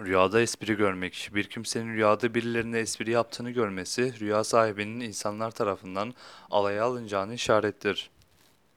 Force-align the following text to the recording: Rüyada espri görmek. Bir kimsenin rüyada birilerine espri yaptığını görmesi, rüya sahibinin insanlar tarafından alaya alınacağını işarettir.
Rüyada 0.00 0.40
espri 0.40 0.76
görmek. 0.76 1.30
Bir 1.34 1.44
kimsenin 1.44 1.94
rüyada 1.94 2.34
birilerine 2.34 2.78
espri 2.78 3.10
yaptığını 3.10 3.50
görmesi, 3.50 4.20
rüya 4.20 4.44
sahibinin 4.44 5.00
insanlar 5.00 5.50
tarafından 5.50 6.14
alaya 6.50 6.84
alınacağını 6.84 7.34
işarettir. 7.34 8.10